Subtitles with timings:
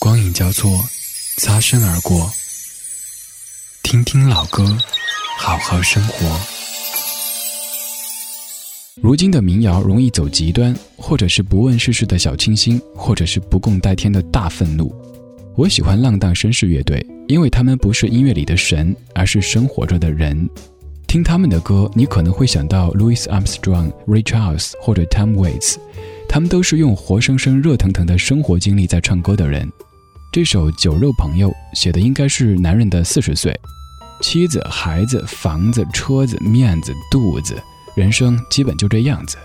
[0.00, 0.82] 光影交错，
[1.36, 2.26] 擦身而过。
[3.82, 4.64] 听听老歌，
[5.38, 6.40] 好好生活。
[9.02, 14.90] 如今的民谣容易走极端，或者是不问世事的小清新，或者是不共戴天的大愤怒。
[15.54, 20.48] 我喜欢浪荡绅士乐队，因为他们不是音乐里的神，而是生活着的人。
[21.06, 25.76] 听他们的歌，你可能会想到 Louis Armstrong、Ray Charles 或者 Tom Waits，
[26.26, 29.70] 他们都是用活生生、热腾腾的生活经历在唱歌的人。
[30.32, 33.52] 这首《酒肉朋友》写的应该是男人的四十岁，
[34.22, 37.60] 妻子、孩子、房子、车子、面子、肚子，
[37.96, 39.36] 人生基本就这样子。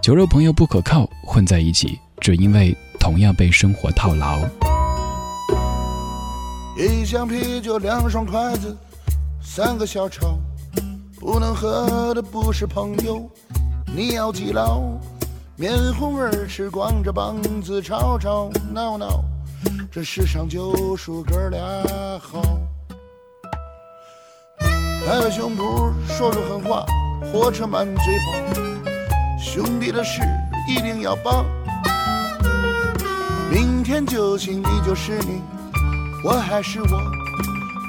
[0.00, 4.38] 酒肉朋友不可靠，混在一起，只因为同样被生活套牢。
[6.78, 8.74] 一箱啤酒，两双筷子，
[9.42, 10.38] 三个小炒，
[11.20, 13.30] 不能喝的不是朋友，
[13.94, 14.80] 你要记牢。
[15.56, 19.22] 面红耳赤，光着膀子，吵吵闹闹。
[19.90, 21.60] 这世上就数哥俩
[22.20, 22.42] 好，
[25.06, 26.84] 拍拍胸脯说说狠话，
[27.32, 28.60] 火车满嘴跑，
[29.38, 30.20] 兄弟的事
[30.68, 31.46] 一定要帮。
[33.50, 35.40] 明天就行，你就是你，
[36.22, 37.00] 我还是我，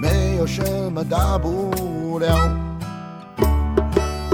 [0.01, 2.49] 没有什么大不了。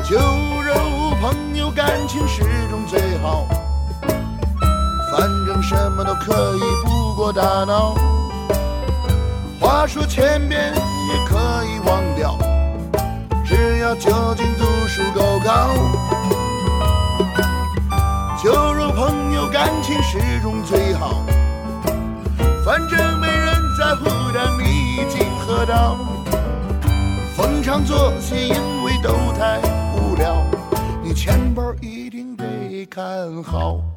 [0.04, 0.76] 酒肉
[1.20, 3.48] 朋友感情始终最好，
[5.12, 7.03] 反正什么都可以不。
[7.24, 7.96] 过大脑，
[9.58, 12.38] 话说千遍也可以忘掉，
[13.46, 15.70] 只要酒精度数够高。
[18.44, 21.24] 酒肉朋友感情始终最好，
[22.66, 25.96] 反正没人在乎当你已经喝到。
[27.38, 29.62] 逢场作戏因为都太
[29.96, 30.44] 无聊，
[31.02, 33.93] 你钱包一定得看好。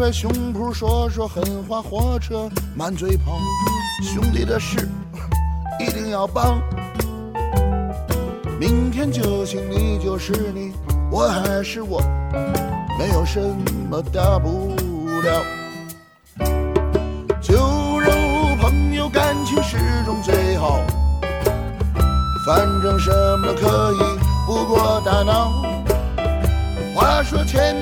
[0.00, 3.38] 拍胸脯说说狠话，火车满嘴跑，
[4.02, 4.88] 兄弟的事
[5.78, 6.58] 一定要帮。
[8.58, 10.72] 明天就行，你就是你，
[11.12, 12.00] 我还是我，
[12.98, 13.38] 没有什
[13.90, 14.74] 么大不
[15.20, 15.44] 了。
[17.42, 18.10] 酒肉
[18.58, 20.80] 朋友感情始终最好，
[22.46, 25.52] 反正什么都可以不过大脑。
[26.94, 27.76] 话说前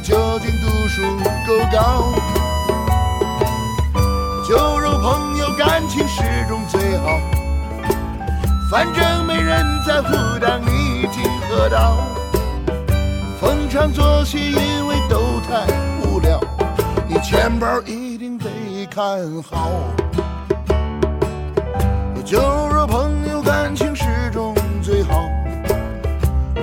[0.00, 1.02] 只要酒精度数
[1.46, 2.12] 够高。
[4.46, 7.18] 酒肉朋友感情始终最好，
[8.70, 11.96] 反正没人在乎当你已经喝到。
[13.40, 15.66] 逢场作戏因为都太
[16.02, 16.40] 无聊，
[17.06, 18.48] 你钱包一定得
[18.90, 19.02] 看
[19.42, 19.70] 好。
[22.24, 25.24] 酒肉朋友感情始终最好。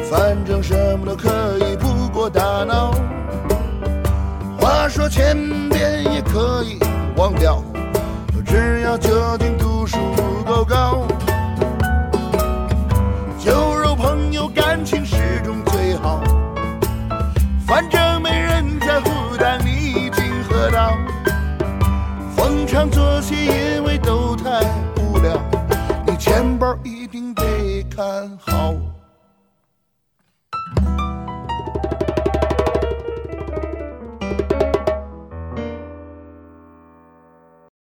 [0.09, 1.29] 反正什么都可
[1.59, 2.94] 以不过大脑，
[5.05, 6.79] 说千遍也可以
[7.16, 7.63] 忘掉，
[8.43, 9.99] 只要酒精度数
[10.43, 11.05] 够高。
[13.38, 16.23] 酒肉朋友感情始终最好，
[17.67, 20.97] 反正没人在乎但你已经喝到。
[22.35, 24.59] 逢场作戏因为都太
[24.97, 25.39] 无聊，
[26.07, 27.44] 你钱包一定得
[27.95, 28.05] 看
[28.39, 28.73] 好。